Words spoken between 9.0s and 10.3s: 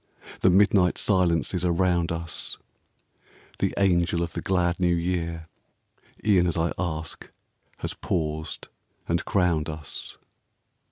and crowned us.